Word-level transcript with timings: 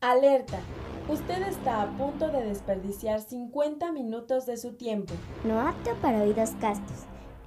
Alerta. 0.00 0.60
Usted 1.08 1.42
está 1.48 1.82
a 1.82 1.96
punto 1.96 2.28
de 2.28 2.44
desperdiciar 2.44 3.20
50 3.20 3.90
minutos 3.90 4.46
de 4.46 4.56
su 4.56 4.74
tiempo. 4.74 5.12
No 5.42 5.60
apto 5.60 5.92
para 6.00 6.22
oídos 6.22 6.52
castos. 6.60 6.98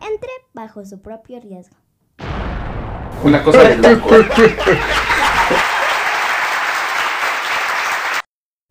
Entre 0.01 0.29
bajo 0.53 0.83
su 0.85 1.01
propio 1.01 1.39
riesgo. 1.39 1.77
Una 3.23 3.41
cosa 3.41 3.69
de 3.69 3.77
loco. 3.77 4.09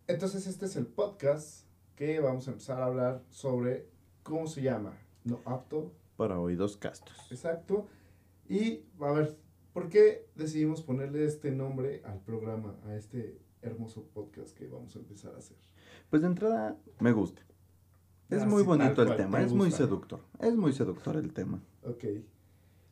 Entonces 0.07 0.45
este 0.45 0.67
es 0.67 0.75
el 0.75 0.85
podcast 0.85 1.65
que 1.95 2.19
vamos 2.19 2.47
a 2.47 2.51
empezar 2.51 2.83
a 2.83 2.85
hablar 2.85 3.23
sobre 3.31 3.89
cómo 4.21 4.45
se 4.45 4.61
llama. 4.61 4.93
No 5.23 5.41
apto. 5.43 5.91
Para 6.17 6.39
oídos 6.39 6.77
castos. 6.77 7.17
Exacto. 7.31 7.87
Y 8.47 8.83
a 8.99 9.11
ver, 9.11 9.39
¿por 9.73 9.89
qué 9.89 10.27
decidimos 10.35 10.83
ponerle 10.83 11.25
este 11.25 11.49
nombre 11.49 12.03
al 12.05 12.19
programa, 12.19 12.75
a 12.85 12.93
este 12.93 13.41
hermoso 13.61 14.03
podcast 14.13 14.55
que 14.57 14.67
vamos 14.67 14.95
a 14.95 14.99
empezar 14.99 15.33
a 15.35 15.37
hacer? 15.39 15.57
Pues 16.09 16.21
de 16.21 16.27
entrada 16.29 16.77
me 16.99 17.11
gusta. 17.11 17.41
Es 18.29 18.43
Ah, 18.43 18.45
muy 18.45 18.61
sí, 18.61 18.67
bonito 18.67 19.01
el 19.01 19.07
cual, 19.07 19.17
tema, 19.17 19.37
te 19.39 19.45
es 19.45 19.53
muy 19.53 19.71
seductor. 19.71 20.21
Es 20.39 20.55
muy 20.55 20.73
seductor 20.73 21.17
el 21.17 21.33
tema. 21.33 21.61
Ok. 21.83 22.05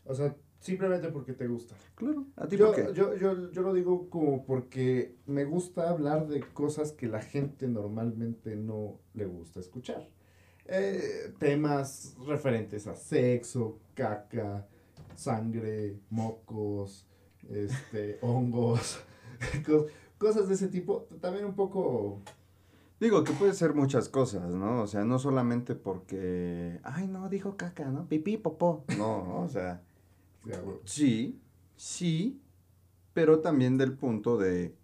O 0.05 0.13
sea, 0.13 0.35
simplemente 0.59 1.09
porque 1.09 1.33
te 1.33 1.47
gusta. 1.47 1.75
Claro, 1.95 2.25
a 2.35 2.47
ti 2.47 2.57
Yo, 2.57 2.67
por 2.67 2.75
qué? 2.75 2.93
yo, 2.93 3.15
yo, 3.15 3.49
yo 3.51 3.61
lo 3.61 3.73
digo 3.73 4.09
como 4.09 4.45
porque 4.45 5.15
me 5.25 5.45
gusta 5.45 5.89
hablar 5.89 6.27
de 6.27 6.41
cosas 6.41 6.91
que 6.91 7.07
la 7.07 7.21
gente 7.21 7.67
normalmente 7.67 8.55
no 8.55 8.99
le 9.13 9.25
gusta 9.25 9.59
escuchar. 9.61 10.09
Eh, 10.65 11.33
temas 11.39 12.15
referentes 12.27 12.85
a 12.87 12.95
sexo, 12.95 13.79
caca, 13.95 14.67
sangre, 15.15 15.99
mocos, 16.09 17.07
este, 17.49 18.19
hongos, 18.21 18.99
cosas 20.19 20.47
de 20.47 20.53
ese 20.53 20.67
tipo. 20.67 21.07
También 21.21 21.45
un 21.45 21.55
poco... 21.55 22.21
Digo 22.99 23.23
que 23.23 23.31
puede 23.31 23.53
ser 23.53 23.73
muchas 23.73 24.09
cosas, 24.09 24.51
¿no? 24.53 24.81
O 24.81 24.87
sea, 24.87 25.05
no 25.05 25.17
solamente 25.19 25.73
porque, 25.73 26.79
ay, 26.83 27.07
no, 27.07 27.29
dijo 27.29 27.55
caca, 27.55 27.85
¿no? 27.89 28.05
Pipí, 28.07 28.35
popó. 28.37 28.83
No, 28.97 29.39
o 29.41 29.47
sea, 29.47 29.81
sí, 30.83 31.39
sí, 31.77 32.41
pero 33.13 33.39
también 33.39 33.77
del 33.77 33.93
punto 33.93 34.37
de 34.37 34.75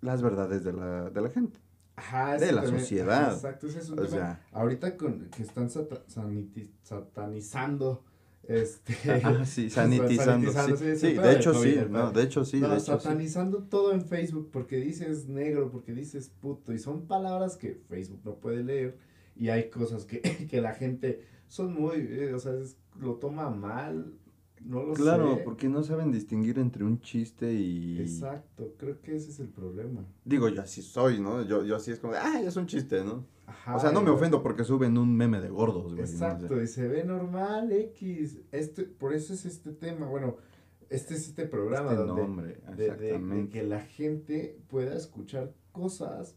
las 0.00 0.22
verdades 0.22 0.62
de 0.64 0.72
la, 0.72 1.10
de 1.10 1.20
la 1.20 1.28
gente. 1.30 1.58
Ajá, 1.96 2.36
De 2.38 2.52
la 2.52 2.66
sociedad. 2.66 3.34
exacto, 3.34 3.66
ese 3.66 3.80
es 3.80 3.90
un 3.90 3.98
O 3.98 4.02
tema. 4.02 4.08
sea, 4.16 4.46
Ahorita 4.52 4.96
con, 4.96 5.28
que 5.28 5.42
están 5.42 5.68
sata- 5.70 6.04
saniti- 6.06 6.70
satanizando 6.82 8.04
este 8.48 8.94
ah, 9.24 9.44
sí, 9.44 9.70
sanitizando. 9.70 10.50
sanitizando, 10.52 10.76
Sí, 10.76 10.96
sí, 10.96 11.12
de 11.14 11.32
hecho 11.32 11.52
COVID, 11.52 11.70
sí, 11.72 11.86
no, 11.90 12.10
de 12.12 12.22
hecho 12.22 12.44
sí, 12.44 12.60
no, 12.60 12.68
de 12.70 12.74
hecho 12.76 12.98
sí. 12.98 13.02
satanizando 13.04 13.62
todo 13.64 13.92
en 13.92 14.02
Facebook 14.04 14.50
porque 14.52 14.76
dices 14.78 15.28
negro, 15.28 15.70
porque 15.70 15.92
dices 15.92 16.28
puto, 16.40 16.72
y 16.72 16.78
son 16.78 17.06
palabras 17.06 17.56
que 17.56 17.80
Facebook 17.88 18.20
no 18.24 18.34
puede 18.36 18.62
leer, 18.64 18.96
y 19.36 19.48
hay 19.48 19.70
cosas 19.70 20.04
que, 20.04 20.20
que 20.50 20.60
la 20.60 20.74
gente 20.74 21.22
son 21.48 21.72
muy, 21.74 21.96
eh, 21.98 22.34
o 22.34 22.38
sea, 22.38 22.54
es- 22.54 22.76
lo 23.00 23.14
toma 23.14 23.48
mal, 23.50 24.12
no 24.64 24.82
lo 24.84 24.94
Claro, 24.94 25.36
sé. 25.36 25.42
porque 25.42 25.68
no 25.68 25.82
saben 25.82 26.10
distinguir 26.12 26.58
entre 26.58 26.84
un 26.84 27.00
chiste 27.00 27.52
y... 27.52 27.98
Exacto, 28.00 28.74
creo 28.78 29.00
que 29.00 29.16
ese 29.16 29.30
es 29.30 29.40
el 29.40 29.48
problema. 29.48 30.04
Digo, 30.24 30.48
yo 30.48 30.62
así 30.62 30.82
soy, 30.82 31.20
¿no? 31.20 31.42
Yo, 31.42 31.64
yo 31.64 31.76
así 31.76 31.90
es 31.90 31.98
como, 31.98 32.12
de, 32.12 32.18
ah, 32.20 32.40
es 32.40 32.56
un 32.56 32.66
chiste, 32.66 33.04
¿no? 33.04 33.24
Ajá, 33.46 33.76
o 33.76 33.80
sea, 33.80 33.92
no 33.92 34.02
me 34.02 34.10
ofendo 34.10 34.42
porque 34.42 34.64
suben 34.64 34.96
un 34.96 35.14
meme 35.16 35.40
de 35.40 35.48
gordos, 35.50 35.94
güey. 35.94 36.00
Exacto, 36.00 36.62
y 36.62 36.66
se 36.66 36.86
ve 36.88 37.04
normal, 37.04 37.70
X. 37.72 38.38
Este, 38.52 38.84
por 38.84 39.12
eso 39.14 39.34
es 39.34 39.44
este 39.44 39.72
tema, 39.72 40.06
bueno, 40.06 40.36
este 40.88 41.14
es 41.14 41.28
este 41.28 41.46
programa 41.46 41.92
este 41.92 42.02
donde 42.04 42.22
nombre, 42.22 42.46
de, 42.48 42.74
de- 42.76 42.76
de 42.76 42.86
exactamente. 43.08 43.50
que 43.58 43.62
la 43.64 43.80
gente 43.80 44.58
pueda 44.68 44.94
escuchar 44.96 45.52
cosas 45.72 46.36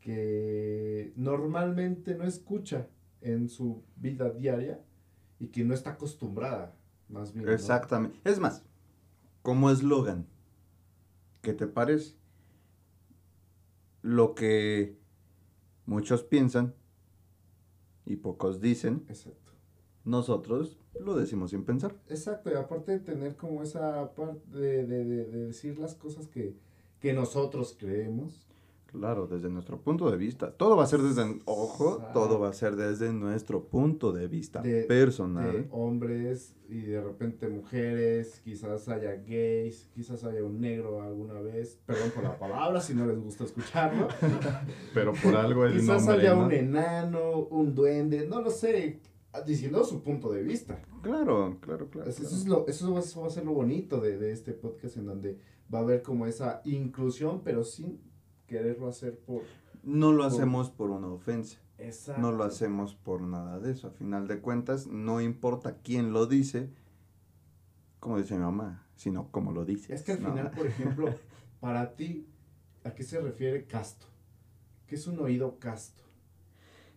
que 0.00 1.12
normalmente 1.16 2.14
no 2.16 2.24
escucha 2.24 2.88
en 3.20 3.48
su 3.48 3.82
vida 3.96 4.30
diaria 4.30 4.80
y 5.38 5.48
que 5.48 5.64
no 5.64 5.74
está 5.74 5.90
acostumbrada, 5.90 6.74
más 7.12 7.32
bien. 7.32 7.46
¿no? 7.46 7.52
Exactamente. 7.52 8.18
Es 8.24 8.38
más, 8.40 8.62
como 9.42 9.70
eslogan, 9.70 10.26
¿qué 11.42 11.52
te 11.52 11.66
parece? 11.66 12.16
Lo 14.02 14.34
que 14.34 14.98
muchos 15.86 16.24
piensan 16.24 16.74
y 18.04 18.16
pocos 18.16 18.60
dicen, 18.60 19.04
Exacto. 19.08 19.52
nosotros 20.04 20.78
lo 21.00 21.14
decimos 21.16 21.50
sin 21.50 21.64
pensar. 21.64 21.94
Exacto, 22.08 22.50
y 22.50 22.54
aparte 22.54 22.92
de 22.92 22.98
tener 23.00 23.36
como 23.36 23.62
esa 23.62 24.12
parte 24.14 24.40
de, 24.58 24.86
de- 24.86 25.04
de- 25.04 25.24
de 25.26 25.46
decir 25.46 25.78
las 25.78 25.94
cosas 25.94 26.26
que, 26.26 26.56
que 27.00 27.12
nosotros 27.12 27.76
creemos. 27.78 28.46
Claro, 28.92 29.26
desde 29.26 29.48
nuestro 29.48 29.80
punto 29.80 30.10
de 30.10 30.16
vista. 30.18 30.52
Todo 30.52 30.76
va 30.76 30.84
a 30.84 30.86
ser 30.86 31.00
desde, 31.00 31.22
ojo, 31.46 31.94
Exacto. 31.94 32.20
todo 32.20 32.38
va 32.38 32.50
a 32.50 32.52
ser 32.52 32.76
desde 32.76 33.12
nuestro 33.12 33.64
punto 33.64 34.12
de 34.12 34.28
vista 34.28 34.60
De- 34.60 34.82
personal. 34.84 35.50
de 35.52 35.68
hombres 35.70 36.54
y 36.68 36.82
de 36.82 37.00
repente 37.02 37.48
mujeres, 37.48 38.40
quizás 38.44 38.88
haya 38.88 39.14
gays, 39.16 39.88
quizás 39.94 40.24
haya 40.24 40.44
un 40.44 40.60
negro 40.60 41.02
alguna 41.02 41.40
vez, 41.40 41.78
perdón 41.86 42.10
por 42.14 42.24
la 42.24 42.38
palabra 42.38 42.80
si 42.80 42.94
no 42.94 43.06
les 43.06 43.18
gusta 43.18 43.44
escucharlo, 43.44 44.08
Pero 44.94 45.12
por 45.22 45.34
algo 45.36 45.64
el 45.64 45.72
quizás 45.80 46.04
nombre, 46.06 46.20
haya 46.28 46.34
¿no? 46.34 46.44
un 46.46 46.52
enano, 46.52 47.38
un 47.50 47.74
duende, 47.74 48.26
no 48.26 48.40
lo 48.42 48.50
sé, 48.50 49.00
diciendo 49.46 49.82
su 49.84 50.02
punto 50.02 50.30
de 50.30 50.42
vista. 50.42 50.80
Claro, 51.02 51.56
claro, 51.60 51.88
claro. 51.88 52.08
Eso, 52.10 52.20
claro. 52.20 52.36
es 52.36 52.46
lo, 52.46 52.66
eso, 52.68 52.92
va, 52.92 53.00
eso 53.00 53.20
va 53.22 53.26
a 53.26 53.30
ser 53.30 53.44
lo 53.44 53.52
bonito 53.52 54.00
de, 54.00 54.18
de 54.18 54.32
este 54.32 54.52
podcast 54.52 54.96
en 54.98 55.06
donde 55.06 55.38
va 55.72 55.78
a 55.78 55.82
haber 55.82 56.02
como 56.02 56.26
esa 56.26 56.60
inclusión, 56.64 57.40
pero 57.42 57.64
sin 57.64 57.98
quererlo 58.52 58.86
hacer 58.86 59.18
por... 59.18 59.42
No 59.82 60.12
lo 60.12 60.24
hacemos 60.24 60.68
por 60.70 60.90
una 60.90 61.08
ofensa. 61.08 61.58
Exacto. 61.78 62.20
No 62.20 62.32
lo 62.32 62.44
hacemos 62.44 62.94
por 62.94 63.22
nada 63.22 63.58
de 63.58 63.72
eso. 63.72 63.88
A 63.88 63.90
final 63.92 64.28
de 64.28 64.40
cuentas, 64.40 64.86
no 64.86 65.22
importa 65.22 65.78
quién 65.82 66.12
lo 66.12 66.26
dice, 66.26 66.68
como 67.98 68.18
dice 68.18 68.34
mi 68.34 68.42
mamá, 68.42 68.86
sino 68.94 69.30
cómo 69.30 69.52
lo 69.52 69.64
dice. 69.64 69.94
Es 69.94 70.02
que 70.02 70.12
al 70.12 70.18
final, 70.18 70.50
por 70.50 70.66
ejemplo, 70.66 71.14
para 71.60 71.96
ti, 71.96 72.26
¿a 72.84 72.94
qué 72.94 73.02
se 73.02 73.20
refiere 73.20 73.64
casto? 73.64 74.06
¿Qué 74.86 74.96
es 74.96 75.06
un 75.06 75.18
oído 75.18 75.58
casto? 75.58 76.02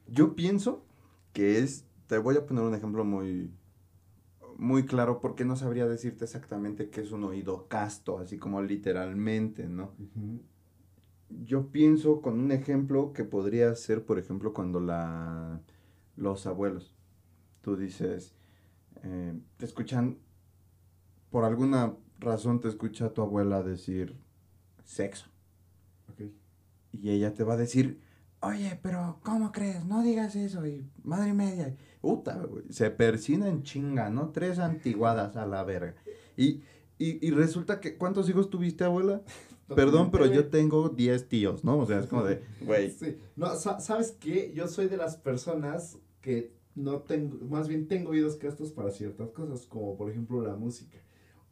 Yo 0.08 0.36
pienso 0.36 0.84
que 1.32 1.60
es, 1.60 1.86
te 2.08 2.18
voy 2.18 2.36
a 2.36 2.46
poner 2.46 2.66
un 2.66 2.76
ejemplo 2.76 3.06
muy, 3.06 3.50
muy 4.58 4.86
claro 4.86 5.22
porque 5.22 5.46
no 5.46 5.56
sabría 5.56 5.88
decirte 5.88 6.26
exactamente 6.26 6.90
qué 6.90 7.00
es 7.00 7.14
un 7.14 7.24
oído 7.24 7.70
casto, 7.70 8.20
así 8.20 8.38
como 8.38 8.62
literalmente, 8.62 9.70
¿no? 9.70 9.94
Yo 11.30 11.72
pienso 11.72 12.22
con 12.22 12.40
un 12.40 12.52
ejemplo 12.52 13.14
que 13.14 13.24
podría 13.24 13.74
ser, 13.76 14.06
por 14.06 14.20
ejemplo, 14.20 14.54
cuando 14.54 14.80
la, 14.80 15.62
los 16.16 16.46
abuelos, 16.46 16.94
tú 17.62 17.76
dices, 17.76 18.36
eh, 19.04 19.34
te 19.58 19.66
escuchan, 19.66 20.20
por 21.30 21.44
alguna 21.44 21.96
razón 22.20 22.62
te 22.62 22.68
escucha 22.68 23.14
tu 23.14 23.22
abuela 23.22 23.64
decir 23.64 24.18
sexo. 24.84 25.30
Y 26.92 27.10
ella 27.10 27.34
te 27.34 27.44
va 27.44 27.56
a 27.56 27.58
decir, 27.58 28.00
oye, 28.40 28.80
pero 28.82 29.20
¿cómo 29.24 29.52
crees? 29.52 29.86
No 29.86 30.02
digas 30.02 30.36
eso. 30.36 30.66
Y 30.66 30.90
madre 31.04 31.34
media. 31.34 31.76
Puta. 32.00 32.42
Se 32.70 32.90
persina 32.90 33.50
en 33.50 33.64
chinga, 33.64 34.10
¿no? 34.10 34.30
Tres 34.30 34.60
antiguadas 34.60 35.36
a 35.36 35.46
la 35.46 35.64
verga. 35.64 35.96
Y, 36.38 36.62
y, 36.98 37.26
y 37.26 37.32
resulta 37.32 37.82
que, 37.82 37.98
¿cuántos 37.98 38.30
hijos 38.30 38.50
tuviste, 38.50 38.86
abuela? 38.86 39.22
Perdón, 39.74 40.12
pero 40.12 40.26
yo 40.28 40.48
tengo 40.48 40.90
10 40.90 41.28
tíos, 41.28 41.64
¿no? 41.64 41.80
O 41.80 41.86
sea, 41.86 42.00
es 42.00 42.08
como 42.08 42.24
de, 42.24 42.42
güey. 42.62 42.92
Sí. 42.92 43.18
No, 43.36 43.56
sa- 43.56 43.80
¿sabes 43.80 44.12
qué? 44.20 44.52
Yo 44.54 44.68
soy 44.68 44.88
de 44.88 44.98
las 44.98 45.16
personas 45.18 45.98
que 46.22 46.54
no 46.76 47.00
tengo, 47.00 47.38
más 47.46 47.68
bien 47.68 47.88
tengo 47.88 48.12
oídos 48.12 48.36
castos 48.36 48.72
para 48.72 48.92
ciertas 48.92 49.30
cosas, 49.32 49.66
como 49.66 49.96
por 49.98 50.12
ejemplo 50.12 50.42
la 50.42 50.56
música. 50.56 50.98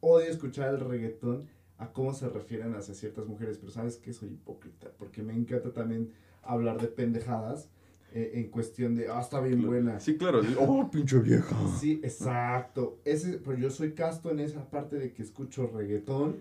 Odio 0.00 0.26
escuchar 0.30 0.74
el 0.74 0.80
reggaetón 0.80 1.46
a 1.78 1.92
cómo 1.92 2.14
se 2.14 2.28
refieren 2.28 2.74
hacia 2.74 2.94
ciertas 2.94 3.26
mujeres, 3.26 3.58
pero 3.58 3.72
¿sabes 3.72 3.96
qué? 3.96 4.12
Soy 4.12 4.28
hipócrita, 4.28 4.92
porque 4.98 5.22
me 5.22 5.32
encanta 5.32 5.72
también 5.72 6.12
hablar 6.42 6.80
de 6.80 6.88
pendejadas 6.88 7.68
eh, 8.12 8.32
en 8.34 8.48
cuestión 8.50 8.94
de, 8.94 9.08
ah, 9.08 9.20
está 9.20 9.40
bien 9.40 9.60
buena. 9.66 9.98
Sí, 9.98 10.16
claro. 10.16 10.40
Oh, 10.60 10.88
pinche 10.88 11.18
vieja. 11.18 11.56
Sí, 11.80 12.00
exacto. 12.04 13.00
Ese, 13.04 13.38
pero 13.44 13.58
yo 13.58 13.70
soy 13.70 13.92
casto 13.94 14.30
en 14.30 14.38
esa 14.40 14.70
parte 14.70 14.96
de 14.98 15.12
que 15.12 15.22
escucho 15.22 15.66
reggaetón. 15.66 16.36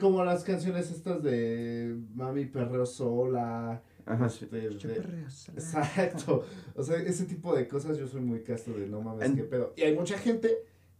Como 0.00 0.24
las 0.24 0.44
canciones 0.44 0.90
estas 0.90 1.22
de 1.22 1.96
Mami 2.14 2.46
Perreo 2.46 2.86
Sola. 2.86 3.82
Ajá, 4.06 4.26
este, 4.26 4.46
sí. 4.70 4.86
de- 4.86 4.94
perreo 4.94 5.30
sola. 5.30 5.58
Exacto. 5.58 6.44
O 6.74 6.82
sea, 6.82 6.96
ese 6.98 7.24
tipo 7.24 7.54
de 7.56 7.66
cosas 7.66 7.96
yo 7.96 8.06
soy 8.06 8.20
muy 8.20 8.42
casto 8.42 8.72
de 8.72 8.86
no 8.86 9.00
mames, 9.00 9.30
En- 9.30 9.36
qué 9.36 9.44
pedo. 9.44 9.72
Y 9.76 9.82
hay 9.82 9.94
mucha 9.96 10.18
gente 10.18 10.50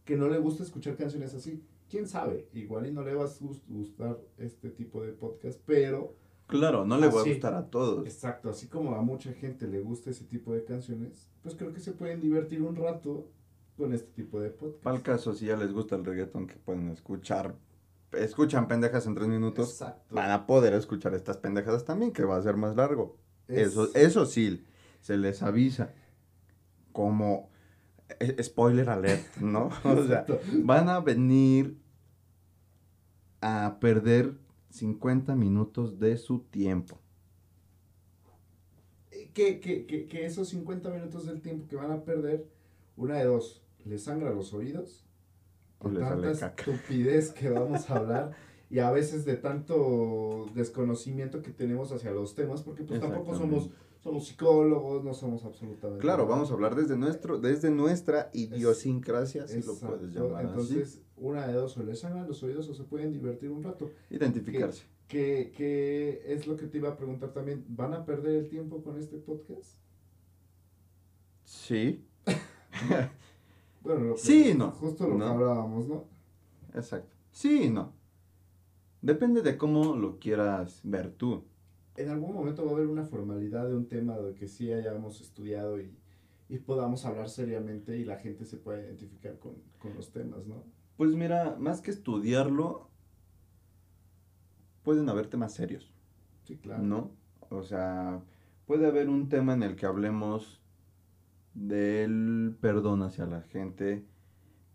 que 0.05 0.17
no 0.17 0.29
le 0.29 0.38
gusta 0.38 0.62
escuchar 0.62 0.96
canciones 0.96 1.35
así. 1.35 1.62
¿Quién 1.91 2.08
sabe? 2.08 2.49
Igual 2.55 2.87
y 2.87 2.93
no 2.93 3.02
le 3.02 3.14
va 3.14 3.25
a 3.25 3.29
gus- 3.41 3.61
gustar 3.69 4.19
este 4.38 4.70
tipo 4.70 5.02
de 5.02 5.12
podcast, 5.12 5.61
pero 5.67 6.14
Claro, 6.46 6.85
no 6.87 6.96
le 6.99 7.08
va 7.08 7.20
a 7.20 7.25
gustar 7.25 7.55
a 7.55 7.67
todos. 7.70 8.06
exacto, 8.06 8.49
así 8.50 8.67
como 8.69 8.94
a 8.94 9.02
mucha 9.02 9.32
gente 9.35 9.67
le 9.67 9.81
gusta 9.81 10.11
ese 10.11 10.25
tipo 10.25 10.52
de 10.55 10.64
canciones, 10.64 11.29
pues 11.43 11.55
creo 11.55 11.73
que 11.73 11.81
se 11.81 11.93
pueden 11.93 12.20
divertir 12.20 12.62
un 12.62 12.75
rato 12.76 13.29
con 13.76 13.93
este 13.93 14.11
tipo 14.12 14.41
de 14.41 14.50
podcast. 14.50 14.82
Para 14.82 14.96
el 14.96 15.02
caso, 15.02 15.35
si 15.35 15.46
ya 15.46 15.56
les 15.56 15.73
gusta 15.73 15.96
el 15.96 16.05
reggaetón, 16.05 16.46
que 16.46 16.56
pueden 16.56 16.88
escuchar 16.88 17.55
escuchan 18.16 18.69
pendejas 18.69 19.06
en 19.06 19.14
tres 19.14 19.28
minutos, 19.28 19.70
Exacto. 19.70 20.14
van 20.14 20.31
a 20.31 20.46
poder 20.46 20.72
escuchar 20.75 21.14
estas 21.14 21.37
pendejadas 21.38 21.84
también, 21.84 22.12
que 22.12 22.25
va 22.25 22.37
a 22.37 22.43
ser 22.43 22.56
más 22.56 22.76
largo. 22.76 23.16
Es- 23.49 23.69
Eso, 23.69 23.88
eso 23.94 24.26
sí, 24.26 24.64
se 25.00 25.16
les 25.16 25.43
avisa. 25.43 25.93
Como 26.93 27.50
eh, 28.20 28.43
spoiler 28.43 28.88
alert, 28.90 29.37
¿no? 29.38 29.70
O 29.84 30.02
sea, 30.06 30.25
van 30.62 30.88
a 30.88 31.00
venir 31.00 31.76
a 33.40 33.78
perder 33.81 34.38
50 34.70 35.34
minutos 35.37 35.99
de 35.99 36.17
su 36.17 36.40
tiempo. 36.40 36.99
que, 39.34 39.58
que, 39.60 39.84
que, 39.87 40.06
que 40.06 40.25
esos 40.26 40.49
50 40.49 40.90
minutos 40.90 41.26
del 41.26 41.40
tiempo 41.43 41.67
que 41.69 41.76
van 41.76 41.90
a 41.90 42.05
perder, 42.05 42.46
una 42.96 43.17
de 43.19 43.25
dos, 43.25 43.62
les 43.84 44.05
sangra 44.05 44.31
los 44.31 44.52
oídos, 44.55 45.05
Sale 45.92 46.00
tanta 46.00 46.31
estupidez 46.48 47.31
que 47.32 47.48
vamos 47.50 47.88
a 47.90 47.96
hablar 47.96 48.32
y 48.70 48.78
a 48.78 48.90
veces 48.90 49.25
de 49.25 49.36
tanto 49.36 50.46
desconocimiento 50.54 51.42
que 51.42 51.50
tenemos 51.50 51.92
hacia 51.92 52.10
los 52.10 52.34
temas, 52.34 52.62
porque 52.62 52.82
pues 52.82 53.00
tampoco 53.00 53.36
somos, 53.36 53.70
somos 54.02 54.26
psicólogos, 54.26 55.04
no 55.04 55.14
somos 55.14 55.44
absolutamente 55.44 56.00
Claro, 56.00 56.25
nada. 56.25 56.34
vamos 56.34 56.50
a 56.50 56.54
hablar 56.54 56.75
desde 56.75 56.96
nuestro, 56.96 57.38
desde 57.38 57.70
nuestra 57.70 58.31
idiosincrasia, 58.32 59.46
si 59.46 59.62
lo 59.62 59.75
puedes 59.76 60.12
llamar 60.12 60.46
Entonces, 60.46 61.02
una 61.16 61.46
de 61.46 61.52
dos, 61.52 61.76
o 61.76 61.82
les 61.84 62.00
sangran 62.00 62.26
los 62.26 62.42
oídos 62.42 62.69
o 62.69 62.75
se 62.75 62.84
pueden 62.84 63.12
divertir 63.12 63.50
un 63.50 63.62
rato. 63.62 63.90
Identificarse. 64.10 64.84
Que, 65.06 65.52
que 65.54 66.22
es 66.26 66.46
lo 66.46 66.56
que 66.56 66.66
te 66.66 66.78
iba 66.78 66.88
a 66.88 66.96
preguntar 66.96 67.32
también, 67.32 67.64
¿van 67.69 67.92
a 67.92 68.04
perder 68.04 68.36
el 68.36 68.48
tiempo 68.48 68.82
con 68.82 68.98
este 68.98 69.19
podcast? 69.19 69.76
Sí, 71.44 72.04
Bueno, 73.84 74.00
lo 74.00 74.14
que- 74.14 74.20
Sí 74.20 74.50
y 74.50 74.54
no. 74.54 74.70
Justo 74.72 75.06
lo 75.08 75.14
No. 75.16 75.25
que 75.26 75.31
hablábamos, 75.31 75.86
¿no? 75.88 76.04
exacto. 76.75 77.14
Sí 77.31 77.64
y 77.64 77.70
no. 77.70 77.92
Depende 79.02 79.42
de 79.42 79.56
cómo 79.56 79.94
lo 79.94 80.19
quieras 80.19 80.81
ver 80.82 81.10
tú. 81.12 81.44
En 81.96 82.08
algún 82.08 82.34
momento 82.34 82.64
va 82.64 82.72
a 82.72 82.75
haber 82.75 82.86
una 82.88 83.04
formalidad 83.04 83.69
de 83.69 83.76
un 83.76 83.86
tema 83.86 84.16
de 84.19 84.34
que 84.34 84.48
sí 84.48 84.72
hayamos 84.72 85.20
estudiado 85.20 85.78
y, 85.81 85.94
y 86.48 86.58
podamos 86.58 87.04
hablar 87.04 87.28
seriamente 87.28 87.96
y 87.98 88.04
la 88.04 88.16
gente 88.16 88.44
se 88.46 88.56
pueda 88.56 88.81
identificar 88.81 89.38
con, 89.38 89.54
con 89.78 89.94
los 89.94 90.10
temas, 90.10 90.46
¿no? 90.46 90.64
Pues 90.96 91.14
mira, 91.14 91.56
más 91.60 91.81
que 91.81 91.90
estudiarlo, 91.90 92.88
pueden 94.82 95.08
haber 95.08 95.26
temas 95.28 95.52
serios. 95.54 95.92
Sí, 96.44 96.56
claro. 96.56 96.82
¿no? 96.82 97.10
O 97.50 97.62
sea, 97.62 98.22
puede 98.66 98.86
haber 98.86 99.08
un 99.08 99.28
tema 99.28 99.52
en 99.54 99.62
el 99.62 99.76
que 99.76 99.86
hablemos 99.86 100.60
del 101.54 102.56
perdón 102.60 103.02
hacia 103.02 103.26
la 103.26 103.42
gente, 103.42 104.04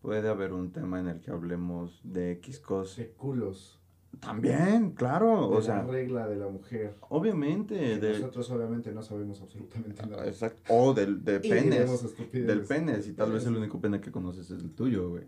puede 0.01 0.29
haber 0.29 0.53
un 0.53 0.71
tema 0.71 0.99
en 0.99 1.07
el 1.07 1.19
que 1.19 1.31
hablemos 1.31 1.99
de 2.03 2.31
X 2.33 2.59
cosas. 2.59 2.97
De 2.97 3.09
culos. 3.11 3.79
También, 4.19 4.91
claro, 4.91 5.49
de 5.49 5.57
o 5.57 5.61
sea, 5.61 5.75
la 5.77 5.83
regla 5.83 6.27
de 6.27 6.35
la 6.35 6.47
mujer. 6.47 6.95
obviamente, 7.09 7.75
de, 7.99 8.13
Nosotros 8.13 8.49
obviamente 8.49 8.91
no 8.91 9.03
sabemos 9.03 9.39
absolutamente 9.39 10.03
nada. 10.07 10.25
exacto, 10.27 10.61
o 10.67 10.93
del, 10.95 11.23
de 11.23 11.39
penes, 11.39 12.15
del 12.31 12.63
penes, 12.63 13.07
y 13.07 13.13
tal 13.13 13.31
vez 13.31 13.45
el 13.45 13.55
único 13.55 13.79
pene 13.79 14.01
que 14.01 14.11
conoces 14.11 14.49
es 14.49 14.63
el 14.63 14.71
tuyo, 14.71 15.09
güey, 15.09 15.25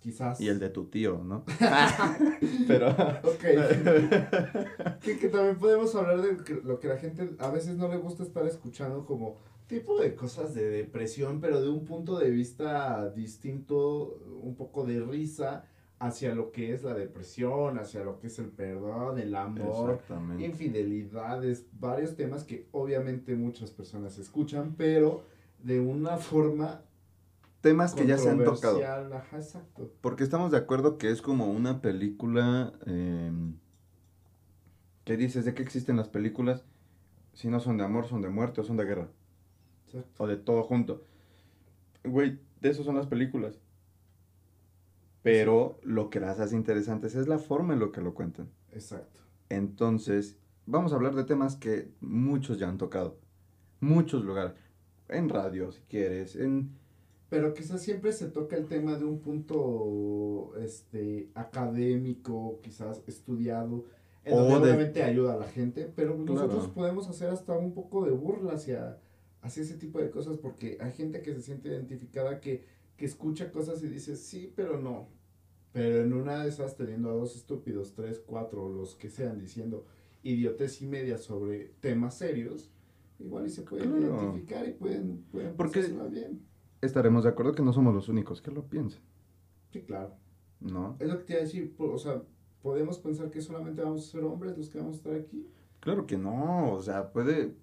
Quizás. 0.00 0.40
y 0.40 0.48
el 0.48 0.58
de 0.58 0.70
tu 0.70 0.86
tío, 0.86 1.22
¿no? 1.22 1.44
Pero... 2.66 2.88
Ok. 3.22 4.98
que, 5.02 5.18
que 5.18 5.28
también 5.28 5.58
podemos 5.58 5.94
hablar 5.94 6.22
de 6.22 6.62
lo 6.64 6.80
que 6.80 6.88
la 6.88 6.96
gente 6.96 7.34
a 7.38 7.50
veces 7.50 7.76
no 7.76 7.86
le 7.88 7.98
gusta 7.98 8.22
estar 8.22 8.46
escuchando 8.46 9.04
como 9.04 9.36
tipo 9.66 10.00
de 10.00 10.14
cosas 10.14 10.54
de 10.54 10.68
depresión, 10.68 11.40
pero 11.40 11.60
de 11.60 11.68
un 11.68 11.84
punto 11.84 12.18
de 12.18 12.30
vista 12.30 13.10
distinto, 13.10 14.20
un 14.42 14.54
poco 14.54 14.84
de 14.84 15.00
risa 15.00 15.64
hacia 15.98 16.34
lo 16.34 16.50
que 16.50 16.74
es 16.74 16.82
la 16.82 16.94
depresión, 16.94 17.78
hacia 17.78 18.02
lo 18.02 18.18
que 18.18 18.26
es 18.26 18.38
el 18.38 18.48
perdón, 18.48 19.18
el 19.18 19.34
amor, 19.36 20.00
infidelidades, 20.38 21.66
varios 21.78 22.16
temas 22.16 22.44
que 22.44 22.66
obviamente 22.72 23.36
muchas 23.36 23.70
personas 23.70 24.18
escuchan, 24.18 24.74
pero 24.76 25.22
de 25.62 25.80
una 25.80 26.16
forma 26.16 26.82
Temas 27.60 27.94
que 27.94 28.04
ya 28.04 28.18
se 28.18 28.28
han 28.28 28.42
tocado. 28.42 28.84
Ajá, 28.84 29.36
exacto. 29.36 29.88
Porque 30.00 30.24
estamos 30.24 30.50
de 30.50 30.58
acuerdo 30.58 30.98
que 30.98 31.12
es 31.12 31.22
como 31.22 31.46
una 31.46 31.80
película 31.80 32.72
em, 32.86 33.54
que 35.04 35.16
dices 35.16 35.44
de 35.44 35.54
qué 35.54 35.62
existen 35.62 35.96
las 35.96 36.08
películas 36.08 36.64
si 37.34 37.48
no 37.48 37.60
son 37.60 37.78
de 37.78 37.84
amor, 37.84 38.08
son 38.08 38.20
de 38.20 38.30
muerte 38.30 38.60
o 38.60 38.64
son 38.64 38.76
de 38.76 38.84
guerra 38.84 39.08
exacto. 39.92 40.22
o 40.24 40.26
de 40.26 40.36
todo 40.36 40.62
junto. 40.62 41.04
Güey, 42.04 42.38
de 42.60 42.68
eso 42.70 42.82
son 42.84 42.96
las 42.96 43.06
películas. 43.06 43.58
Pero 45.22 45.78
lo 45.82 46.10
que 46.10 46.20
las 46.20 46.40
hace 46.40 46.56
interesantes 46.56 47.14
es 47.14 47.28
la 47.28 47.38
forma 47.38 47.74
en 47.74 47.80
lo 47.80 47.92
que 47.92 48.00
lo 48.00 48.14
cuentan. 48.14 48.48
Exacto. 48.72 49.20
Entonces, 49.48 50.36
vamos 50.66 50.92
a 50.92 50.96
hablar 50.96 51.14
de 51.14 51.24
temas 51.24 51.56
que 51.56 51.88
muchos 52.00 52.58
ya 52.58 52.68
han 52.68 52.78
tocado. 52.78 53.18
Muchos 53.80 54.24
lugares. 54.24 54.54
En 55.08 55.28
radio, 55.28 55.70
si 55.72 55.82
quieres, 55.82 56.34
en 56.36 56.70
Pero 57.28 57.54
quizás 57.54 57.82
siempre 57.82 58.12
se 58.12 58.28
toca 58.28 58.56
el 58.56 58.66
tema 58.66 58.96
de 58.98 59.04
un 59.04 59.20
punto 59.20 60.52
este 60.58 61.30
académico, 61.34 62.58
quizás 62.62 63.02
estudiado, 63.06 63.84
en 64.24 64.34
O 64.34 64.36
donde 64.44 64.54
de- 64.54 64.60
obviamente 64.74 65.02
ayuda 65.02 65.34
a 65.34 65.38
la 65.38 65.46
gente, 65.48 65.90
pero 65.94 66.16
nosotros 66.16 66.58
Claro. 66.64 66.74
podemos 66.74 67.08
hacer 67.08 67.30
hasta 67.30 67.52
un 67.54 67.72
poco 67.74 68.04
de 68.04 68.10
burla 68.12 68.52
hacia, 68.52 68.98
hacia 69.42 69.62
ese 69.62 69.76
tipo 69.76 69.98
de 70.00 70.10
cosas, 70.10 70.38
porque 70.38 70.78
hay 70.80 70.92
gente 70.92 71.20
que 71.22 71.34
se 71.34 71.42
siente 71.42 71.68
identificada 71.68 72.40
que, 72.40 72.64
que 72.96 73.04
escucha 73.04 73.52
cosas 73.52 73.82
y 73.82 73.88
dice 73.88 74.16
sí, 74.16 74.52
pero 74.56 74.80
no. 74.80 75.08
Pero 75.72 76.02
en 76.02 76.12
una 76.12 76.42
de 76.42 76.48
esas 76.48 76.76
teniendo 76.76 77.10
a 77.10 77.14
dos 77.14 77.34
estúpidos, 77.36 77.94
tres, 77.94 78.22
cuatro, 78.24 78.68
los 78.68 78.94
que 78.94 79.08
sean, 79.10 79.38
diciendo 79.38 79.84
idiotes 80.22 80.80
y 80.82 80.86
media 80.86 81.18
sobre 81.18 81.72
temas 81.80 82.16
serios, 82.18 82.70
igual 83.18 83.46
y 83.46 83.50
se 83.50 83.62
pueden 83.62 83.90
Claro. 83.90 84.16
identificar 84.22 84.68
y 84.68 84.72
pueden, 84.72 85.24
pueden 85.32 85.56
Porque- 85.56 85.82
bien. 86.10 86.42
estaremos 86.80 87.24
de 87.24 87.30
acuerdo 87.30 87.54
que 87.54 87.62
no 87.62 87.72
somos 87.72 87.94
los 87.94 88.08
únicos 88.08 88.40
que 88.42 88.50
lo 88.50 88.68
piensan, 88.68 89.00
Sí, 89.72 89.80
claro. 89.82 90.14
¿no? 90.60 90.96
Es 91.00 91.08
lo 91.08 91.18
que 91.18 91.24
te 91.24 91.32
iba 91.32 91.40
a 91.40 91.44
decir, 91.44 91.74
o 91.78 91.98
sea, 91.98 92.22
podemos 92.62 92.98
pensar 92.98 93.30
que 93.30 93.40
solamente 93.40 93.82
vamos 93.82 94.06
a 94.06 94.10
ser 94.12 94.22
hombres 94.24 94.56
los 94.56 94.68
que 94.68 94.78
vamos 94.78 94.94
a 94.94 94.98
estar 94.98 95.14
aquí. 95.14 95.48
Claro 95.80 96.06
que 96.06 96.16
no, 96.18 96.72
o 96.74 96.80
sea, 96.82 97.10
puede... 97.12 97.54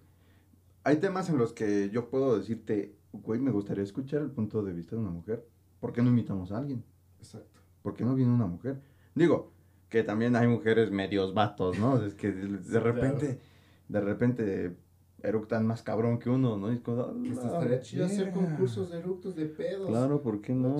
Hay 0.83 0.97
temas 0.97 1.29
en 1.29 1.37
los 1.37 1.53
que 1.53 1.89
yo 1.89 2.09
puedo 2.09 2.37
decirte, 2.37 2.95
güey, 3.11 3.39
me 3.39 3.51
gustaría 3.51 3.83
escuchar 3.83 4.21
el 4.21 4.31
punto 4.31 4.63
de 4.63 4.73
vista 4.73 4.95
de 4.95 5.01
una 5.01 5.11
mujer. 5.11 5.45
¿Por 5.79 5.93
qué 5.93 6.01
no 6.01 6.09
invitamos 6.09 6.51
a 6.51 6.57
alguien? 6.57 6.83
Exacto. 7.19 7.61
¿Por 7.81 7.95
qué 7.95 8.03
no 8.03 8.15
viene 8.15 8.31
una 8.31 8.47
mujer? 8.47 8.81
Digo, 9.15 9.51
que 9.89 10.03
también 10.03 10.35
hay 10.35 10.47
mujeres 10.47 10.91
medios 10.91 11.33
vatos, 11.33 11.79
¿no? 11.79 12.03
Es 12.03 12.13
que 12.13 12.31
de, 12.31 12.79
repente, 12.79 13.39
de 13.87 14.01
repente 14.01 14.75
eructan 15.23 15.65
más 15.65 15.81
cabrón 15.83 16.19
que 16.19 16.29
uno, 16.29 16.57
¿no? 16.57 16.71
Y 16.71 16.75
es 16.75 16.81
como, 16.81 17.21
Que 17.21 17.29
"A 17.29 17.31
hasta 17.33 17.47
la 17.47 17.53
estaría 17.53 17.79
chido 17.81 18.05
hacer 18.05 18.25
verga". 18.25 18.33
concursos 18.47 18.89
de 18.91 18.99
eructos 18.99 19.35
de 19.35 19.45
pedos. 19.45 19.87
Claro, 19.87 20.21
¿por 20.21 20.41
qué 20.41 20.53
no? 20.53 20.75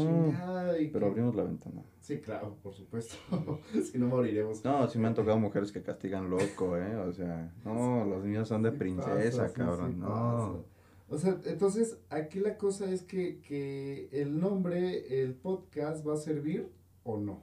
Pero 0.93 1.08
abrimos 1.08 1.36
la 1.36 1.43
ventana. 1.43 1.81
Sí, 2.00 2.19
claro, 2.19 2.55
por 2.63 2.74
supuesto. 2.74 3.15
si 3.91 3.98
no 3.98 4.08
moriremos. 4.08 4.63
No, 4.63 4.88
sí 4.88 4.98
me 5.00 5.08
han 5.08 5.13
tocado 5.13 5.38
mujeres 5.38 5.72
que 5.72 5.81
castigan 5.84 6.29
loco, 6.29 6.77
¿eh? 6.77 6.96
O 6.96 7.12
sea, 7.13 7.53
no, 7.65 8.05
los 8.05 8.24
niños 8.24 8.48
son 8.48 8.63
de 8.63 8.72
princesa, 8.72 9.51
cabrón, 9.53 10.00
no. 10.00 10.63
O 11.12 11.17
sea, 11.17 11.39
entonces 11.46 11.98
aquí 12.10 12.39
la 12.39 12.58
cosa 12.58 12.89
es 12.91 13.01
que, 13.01 13.39
que 13.41 14.10
el 14.12 14.39
nombre, 14.39 15.22
el 15.24 15.34
podcast 15.34 16.08
va 16.08 16.13
a 16.13 16.17
servir 16.17 16.72
o 17.03 17.17
no. 17.17 17.41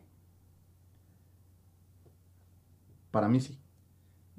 Para 3.10 3.28
mí 3.28 3.40
sí. 3.40 3.58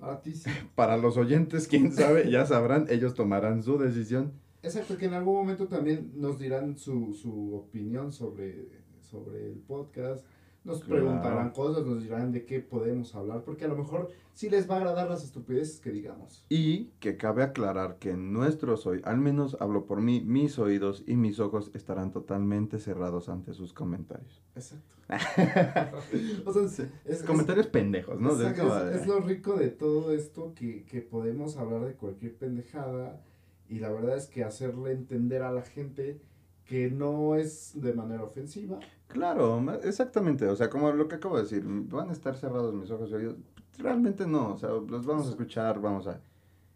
A 0.02 0.22
ti 0.22 0.34
sí. 0.34 0.50
Para 0.76 0.98
los 0.98 1.18
oyentes, 1.18 1.68
quién 1.68 1.92
sabe, 1.94 2.30
ya 2.30 2.46
sabrán, 2.46 2.88
ellos 2.90 3.14
tomarán 3.14 3.64
su 3.64 3.78
decisión. 3.78 4.34
Exacto, 4.64 4.98
que 4.98 5.06
en 5.06 5.14
algún 5.14 5.36
momento 5.36 5.68
también 5.68 6.12
nos 6.16 6.40
dirán 6.40 6.78
su, 6.78 7.14
su 7.14 7.56
opinión 7.56 8.12
sobre, 8.12 8.70
sobre 9.02 9.46
el 9.48 9.60
podcast. 9.60 10.26
Nos 10.68 10.84
Claro. 10.84 11.02
preguntarán 11.06 11.50
cosas, 11.52 11.86
nos 11.86 12.04
dirán 12.04 12.32
de 12.32 12.46
qué 12.46 12.60
podemos 12.60 13.16
hablar, 13.16 13.44
porque 13.44 13.66
a 13.66 13.68
lo 13.70 13.76
mejor 13.78 14.12
sí 14.34 14.50
les 14.50 14.70
va 14.70 14.76
a 14.76 14.78
agradar 14.80 15.10
las 15.10 15.24
estupideces 15.24 15.80
que 15.80 15.92
digamos. 15.92 16.46
Y 16.50 16.92
que 17.00 17.16
cabe 17.18 17.42
aclarar 17.42 17.98
que 18.00 18.16
nuestros 18.18 18.86
oídos, 18.86 19.08
al 19.08 19.18
menos 19.18 19.58
hablo 19.62 19.86
por 19.86 20.02
mí, 20.02 20.22
mis 20.22 20.60
oídos 20.60 21.04
y 21.08 21.16
mis 21.16 21.40
ojos 21.40 21.72
estarán 21.74 22.12
totalmente 22.12 22.80
cerrados 22.80 23.30
ante 23.30 23.54
sus 23.54 23.74
comentarios. 23.74 24.44
Exacto. 24.56 24.94
o 26.46 26.54
sea, 26.54 26.64
es, 26.64 26.80
es- 27.06 27.24
comentarios 27.24 27.68
pendejos, 27.68 28.20
¿no? 28.20 28.34
Es 28.34 28.42
Exacto, 28.42 28.90
es, 28.90 29.02
es 29.02 29.08
lo 29.08 29.20
rico 29.22 29.56
de 29.56 29.70
todo 29.70 30.12
esto 30.14 30.54
que, 30.54 30.84
que 30.84 31.02
podemos 31.02 31.56
hablar 31.58 31.86
de 31.86 31.94
cualquier 31.94 32.36
pendejada 32.36 33.22
y 33.70 33.80
la 33.80 33.90
verdad 33.92 34.18
es 34.18 34.28
que 34.28 34.44
hacerle 34.44 34.92
entender 34.92 35.44
a 35.44 35.52
la 35.52 35.62
gente 35.62 36.20
que 36.68 36.92
no 36.92 37.36
es 37.36 37.72
de 37.76 37.94
manera 37.94 38.24
ofensiva. 38.24 38.80
Claro, 39.08 39.66
exactamente, 39.84 40.48
o 40.48 40.56
sea, 40.56 40.70
como 40.70 40.92
lo 40.92 41.08
que 41.08 41.16
acabo 41.16 41.38
de 41.38 41.44
decir, 41.44 41.64
van 41.66 42.10
a 42.10 42.12
estar 42.12 42.36
cerrados 42.36 42.76
mis 42.76 42.92
ojos 42.92 43.10
y 43.10 43.14
oídos. 43.16 43.38
Realmente 43.78 44.28
no, 44.28 44.54
o 44.54 44.58
sea, 44.58 44.70
los 44.70 45.06
vamos 45.06 45.28
a 45.28 45.30
escuchar, 45.30 45.80
vamos 45.80 46.08
a... 46.08 46.20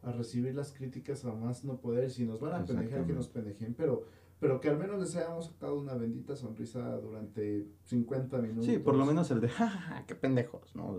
a 0.04 0.12
recibir 0.14 0.56
las 0.56 0.72
críticas 0.72 1.26
a 1.26 1.34
más 1.34 1.66
no 1.66 1.78
poder, 1.78 2.10
si 2.10 2.26
nos 2.26 2.40
van 2.40 2.62
a 2.62 2.66
pendejar 2.66 3.06
que 3.06 3.12
nos 3.12 3.28
pendejen, 3.28 3.74
pero, 3.74 4.06
pero 4.40 4.62
que 4.62 4.70
al 4.70 4.78
menos 4.78 4.98
les 5.00 5.14
hayamos 5.18 5.48
sacado 5.48 5.78
una 5.78 5.94
bendita 5.96 6.38
sonrisa 6.38 6.96
durante 6.98 7.68
50 7.84 8.38
minutos. 8.38 8.66
Sí, 8.66 8.80
por 8.80 8.96
lo 8.96 9.06
menos 9.06 9.30
el 9.32 9.42
de, 9.42 9.50
jajaja, 9.50 10.06
qué 10.06 10.16
pendejos, 10.16 10.74
¿no? 10.74 10.98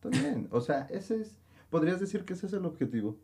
También, 0.00 0.48
o 0.50 0.62
sea, 0.62 0.86
ese 0.90 1.20
es, 1.20 1.38
podrías 1.68 2.00
decir 2.00 2.24
que 2.24 2.32
ese 2.32 2.46
es 2.46 2.54
el 2.54 2.64
objetivo. 2.64 3.18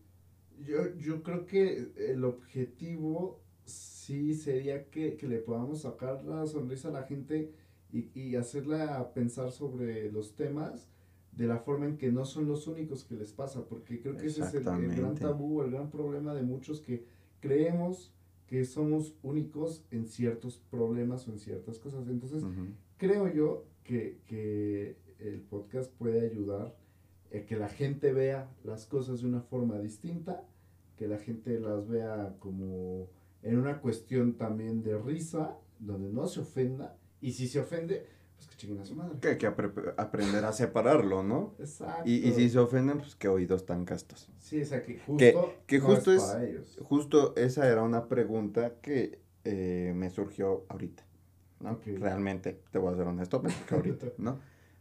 Yo, 0.61 0.95
yo 0.97 1.23
creo 1.23 1.47
que 1.47 1.93
el 1.97 2.25
objetivo 2.25 3.41
sí 4.07 4.35
sería 4.35 4.89
que, 4.89 5.17
que 5.17 5.27
le 5.27 5.39
podamos 5.39 5.81
sacar 5.81 6.25
la 6.25 6.47
sonrisa 6.47 6.89
a 6.89 6.93
la 6.93 7.03
gente 7.03 7.51
y, 7.93 8.11
y 8.15 8.37
hacerla 8.37 9.13
pensar 9.15 9.51
sobre 9.51 10.13
los 10.13 10.37
temas 10.37 10.89
de 11.33 11.47
la 11.47 11.59
forma 11.59 11.87
en 11.87 11.97
que 11.97 12.13
no 12.13 12.25
son 12.25 12.47
los 12.47 12.69
únicos 12.69 13.03
que 13.05 13.17
les 13.17 13.33
pasa, 13.33 13.65
porque 13.67 14.01
creo 14.01 14.17
que 14.17 14.27
ese 14.27 14.43
es 14.43 14.55
el, 14.55 14.67
el 14.67 14.95
gran 14.95 15.17
tabú, 15.17 15.61
el 15.63 15.73
gran 15.73 15.91
problema 15.91 16.35
de 16.35 16.43
muchos 16.43 16.81
que 16.81 17.05
creemos 17.41 18.13
que 18.47 18.65
somos 18.65 19.17
únicos 19.25 19.85
en 19.91 20.07
ciertos 20.07 20.57
problemas 20.71 21.27
o 21.27 21.33
en 21.33 21.41
ciertas 21.41 21.79
cosas. 21.81 22.09
Entonces, 22.09 22.45
Ujú. 22.45 22.69
creo 22.97 23.31
yo 23.33 23.65
que, 23.83 24.21
que 24.27 24.97
el 25.19 25.41
podcast 25.41 25.93
puede 25.93 26.21
ayudar 26.21 26.77
a 27.35 27.39
que 27.45 27.57
la 27.57 27.69
gente 27.69 28.13
vea 28.13 28.49
las 28.63 28.87
cosas 28.87 29.21
de 29.21 29.27
una 29.27 29.41
forma 29.41 29.79
distinta, 29.81 30.45
que 30.97 31.09
la 31.09 31.19
gente 31.19 31.59
las 31.59 31.89
vea 31.89 32.37
como 32.39 33.09
en 33.49 33.59
una 33.59 33.81
cuestión 33.81 34.35
también 34.35 34.83
de 34.83 34.99
risa, 34.99 35.57
donde 35.79 36.09
no 36.11 36.27
se 36.27 36.41
ofenda, 36.41 36.97
y 37.21 37.33
si 37.33 37.49
se 37.49 37.61
ofende, 37.61 38.07
pues 38.37 38.49
que 38.49 38.57
chinguen 38.57 38.81
a 38.81 38.85
su 38.85 38.95
madre. 38.95 39.19
Que 39.21 39.29
hay 39.29 39.39
que 39.39 39.49
apre- 39.49 39.95
aprender 39.97 40.45
a 40.45 40.53
separarlo, 40.53 41.23
¿no? 41.23 41.55
Exacto. 41.59 42.03
Y, 42.05 42.29
y 42.29 42.33
si 42.35 42.51
se 42.51 42.59
ofenden, 42.59 42.99
pues 42.99 43.15
qué 43.15 43.29
oídos 43.29 43.65
tan 43.67 43.85
castos. 43.85 44.29
Sí, 44.39 44.61
o 44.63 44.65
sea, 44.67 44.83
que 44.83 44.99
justo, 44.99 45.17
Que- 45.19 45.37
que 45.67 45.79
no 45.79 45.93
es- 45.95 46.05
para 46.05 46.45
ellos. 46.45 46.79
Justo 46.83 47.35
esa 47.37 47.69
era 47.69 47.83
una 47.83 48.09
pregunta 48.09 48.75
que 48.83 49.21
eh, 49.45 49.93
me 49.95 50.11
surgió 50.11 50.67
ahorita. 50.69 51.05
Realmente, 52.01 52.61
te 52.71 52.79
voy 52.79 52.93
a 52.93 52.97
ser 52.97 53.07
honesto, 53.07 53.41
me 53.43 53.51
surgió 53.51 53.77
ahorita, 53.79 54.07
¿no? 54.19 54.39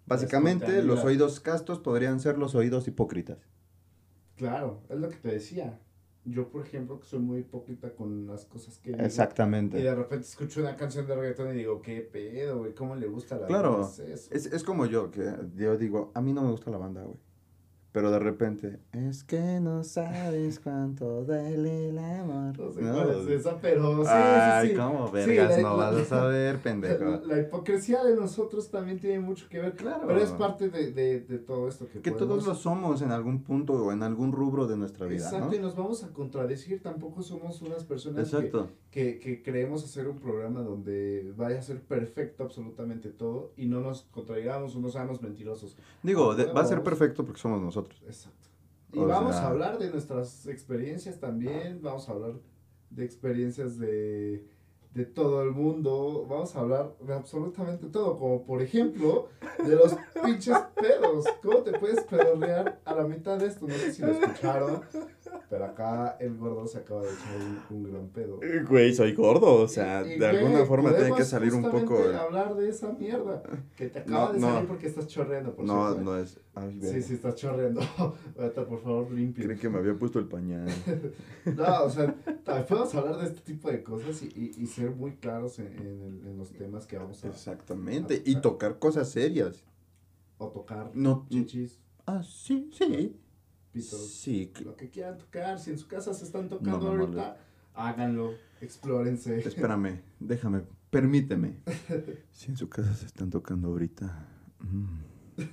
Básicamente, 0.07 0.81
los 0.84 1.03
oídos 1.03 1.39
castos 1.39 1.79
podrían 1.79 2.19
ser 2.19 2.38
los 2.38 2.53
oídos 2.55 2.88
hipócritas. 2.88 3.38
Claro, 4.36 4.81
es 4.89 5.00
lo 5.00 5.10
que 5.10 5.15
te 5.17 5.29
decía. 5.29 5.79
Yo, 6.25 6.50
por 6.50 6.65
ejemplo, 6.65 7.00
que 7.00 7.05
soy 7.05 7.20
muy 7.20 7.39
hipócrita 7.39 7.94
con 7.94 8.25
las 8.27 8.46
cosas 8.46 8.79
que 8.79 8.89
digo, 8.91 9.03
Y 9.03 9.05
Exactamente. 9.05 9.77
de 9.77 9.94
repente 9.96 10.25
escucho 10.25 10.60
una 10.62 10.75
canción 10.75 11.05
de 11.08 11.15
reggaetón 11.15 11.51
y 11.51 11.60
digo, 11.60 11.82
¿qué 11.82 12.01
pedo, 12.01 12.60
güey? 12.60 12.74
¿Cómo 12.74 12.96
le 12.96 13.08
gusta 13.08 13.38
la 13.38 13.46
Claro, 13.48 13.82
banda 13.82 14.03
eso? 14.13 14.34
Es, 14.34 14.46
es 14.48 14.63
como 14.63 14.86
yo, 14.88 15.12
que 15.12 15.32
yo 15.55 15.77
digo, 15.77 16.12
a 16.15 16.22
mí 16.22 16.34
no 16.34 16.41
me 16.41 16.51
gusta 16.51 16.72
la 16.72 16.77
banda, 16.77 17.03
güey. 17.03 17.17
Pero 17.96 18.12
de 18.12 18.20
repente, 18.20 18.80
es 18.92 19.24
que 19.24 19.62
no 19.62 19.82
sabes 19.86 20.60
cuánto 20.60 21.24
duele 21.24 21.88
el 21.92 21.98
amor. 21.98 22.60
No 22.60 22.70
sé 22.74 22.82
¿no? 22.82 22.92
cuál 22.94 23.22
es 23.22 23.28
esa, 23.40 23.58
pero 23.62 24.04
sí, 24.04 24.10
Ay, 24.12 24.68
sí, 24.68 24.74
sí. 24.74 24.78
cómo 24.82 25.10
vergas, 25.10 25.58
no 25.62 25.78
la- 25.78 25.92
vas 25.92 25.96
a 25.96 26.04
saber, 26.20 26.58
pendejo. 26.58 27.22
la 27.25 27.40
hipocresía 27.40 28.04
de 28.04 28.18
nosotros 28.18 28.70
también 28.70 29.00
tiene 29.00 29.22
mucho 29.22 29.48
que 29.48 29.60
ver, 29.60 29.75
Claro. 29.78 30.02
pero 30.08 30.20
es 30.20 30.32
parte 30.32 30.68
de, 30.70 30.92
de, 30.92 31.22
de 31.22 31.38
todo 31.40 31.70
esto 31.70 31.88
que 31.88 32.02
Que 32.02 32.12
podemos- 32.12 32.28
todos 32.44 32.48
lo 32.48 32.56
somos 32.56 33.02
en 33.02 33.14
algún 33.14 33.44
punto 33.44 33.72
o 33.72 33.94
en 33.94 34.04
algún 34.04 34.34
rubro 34.34 34.68
de 34.68 34.75
nuestra 34.75 35.06
vida, 35.06 35.24
Exacto, 35.24 35.48
¿no? 35.52 35.56
y 35.56 35.60
nos 35.60 35.78
vamos 35.78 36.04
a 36.04 36.10
contradecir, 36.10 36.82
tampoco 36.84 37.22
somos 37.24 37.62
unas 37.62 37.86
personas 37.86 38.30
que, 38.30 38.36
Exacto. 38.36 38.68
que, 38.92 39.20
que 39.20 39.42
creemos 39.42 39.86
hacer 39.86 40.10
un 40.10 40.18
programa 40.20 40.64
donde 40.64 41.32
vaya 41.38 41.60
a 41.60 41.62
ser 41.62 41.80
perfecto 41.80 42.44
absolutamente 42.44 43.08
todo 43.12 43.54
y 43.56 43.68
no 43.68 43.80
nos 43.80 44.02
contraigamos 44.12 44.75
o 44.75 44.82
no 44.82 44.90
seamos 44.90 45.22
mentirosos. 45.22 45.78
Digo, 46.04 46.36
de- 46.36 46.48
va 46.52 46.60
a 46.60 46.66
ser 46.66 46.84
perfecto 46.84 47.24
porque 47.24 47.40
somos 47.40 47.62
nosotros. 47.62 47.85
Exacto. 48.06 48.50
Y 48.94 49.00
O 49.00 49.08
vamos 49.08 49.36
sea- 49.36 49.46
a 49.46 49.50
hablar 49.50 49.77
de 49.77 49.89
nuestras 49.89 50.48
experiencias 50.48 51.20
también, 51.20 51.80
vamos 51.82 52.08
a 52.08 52.13
hablar 52.13 52.34
de 52.89 53.04
experiencias 53.04 53.77
de, 53.77 54.48
de 54.94 55.06
todo 55.06 55.42
el 55.44 55.51
mundo, 55.51 56.25
vamos 56.30 56.56
a 56.56 56.60
hablar 56.62 56.96
de 57.01 57.13
absolutamente 57.13 57.88
todo, 57.88 58.18
como 58.18 58.46
por 58.46 58.62
ejemplo 58.62 59.27
de 59.65 59.75
los 59.75 59.96
pinches 60.24 60.58
pedos. 60.80 61.25
¿Cómo 61.44 61.58
te 61.63 61.77
puedes 61.77 62.01
pedorrear 62.04 62.80
a 62.86 62.94
la 62.94 63.04
mitad 63.04 63.38
de 63.38 63.48
esto? 63.48 63.68
No 63.68 63.74
sé 63.74 63.92
si 63.92 64.01
lo 64.01 64.12
escucharon, 64.12 64.82
pero 65.50 65.65
acá 65.65 66.18
el 66.20 66.38
gordo 66.38 66.65
se 66.68 66.80
acaba 66.80 67.01
de 67.01 67.10
echar 67.10 67.38
un, 67.72 67.77
un 67.77 67.84
gran 67.92 68.08
pedo. 68.10 68.39
Güey, 68.68 68.94
soy 68.94 69.13
gordo, 69.13 69.56
o 69.62 69.68
sea, 69.68 70.06
Y- 70.06 70.13
y, 70.13 70.20
de 70.20 70.27
alguna 70.27 70.56
güey, 70.56 70.65
forma 70.65 70.96
tiene 70.96 71.15
que 71.15 71.24
salir 71.24 71.54
un 71.54 71.63
poco... 71.63 71.77
justamente 71.98 72.18
hablar 72.18 72.56
de 72.56 72.70
esa 72.70 72.92
mierda 72.94 73.44
que 73.75 73.89
te 73.89 74.00
acaba 74.00 74.27
No, 74.27 74.34
de 74.34 74.39
no. 74.39 74.48
salir 74.54 74.68
porque 74.68 74.88
estás 74.88 75.08
chorreando, 75.08 75.56
por 75.56 75.65
No, 75.65 75.86
cierto, 75.94 76.01
¿eh? 76.01 76.04
no 76.06 76.18
es... 76.18 76.39
Ay, 76.56 76.80
Sí, 76.82 77.01
sí, 77.01 77.13
estás 77.15 77.36
chorreando. 77.36 77.82
Ahorita, 78.39 78.65
por 78.65 78.82
favor, 78.82 79.12
limpio. 79.12 79.46
Creí 79.46 79.58
que 79.58 79.70
me 79.70 79.80
había 79.80 79.94
puesto 79.94 80.20
el 80.20 80.27
pañal. 80.27 80.68
No, 81.46 81.84
o 81.84 81.89
sea, 81.89 82.15
podemos 82.68 82.94
hablar 82.96 83.18
de 83.18 83.25
este 83.27 83.42
tipo 83.42 83.70
de 83.70 83.84
cosas 83.84 84.22
y, 84.24 84.25
y, 84.58 84.63
y 84.63 84.65
ser 84.68 84.92
muy 84.92 85.12
claros 85.18 85.60
en, 85.60 85.68
en, 85.68 86.22
en 86.27 86.38
los 86.38 86.51
temas 86.54 86.86
que 86.88 86.98
vamos 86.98 87.24
a 87.24 87.27
Exactamente. 87.27 88.22
Y 88.25 88.42
tocar 88.42 88.80
cosas 88.80 89.10
serias. 89.10 89.63
o 90.38 90.48
tocar. 90.50 90.89
No... 90.94 91.25
Chichis, 91.30 91.80
Ah, 92.08 92.22
sí, 92.24 92.70
sí. 92.72 93.15
Pitos, 93.75 94.10
Sí, 94.10 94.51
lo 94.63 94.75
que 94.75 94.89
quieran 94.89 95.17
tocar. 95.17 95.60
Si 95.60 95.72
en 95.72 95.77
su 95.77 95.88
casa 95.88 96.13
se 96.13 96.24
están 96.24 96.48
tocando 96.48 96.79
no, 96.79 97.01
ahorita, 97.01 97.38
háganlo, 97.74 98.34
explórense. 98.62 99.39
Espérame, 99.39 100.01
déjame, 100.20 100.62
permíteme. 100.89 101.60
Si 102.32 102.51
en 102.51 102.58
su 102.58 102.70
casa 102.70 102.94
se 102.94 103.05
están 103.05 103.29
tocando 103.29 103.67
ahorita, 103.70 104.27
mm, 104.60 105.44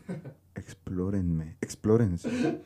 explórenme, 0.55 1.57
explórense. 1.61 2.29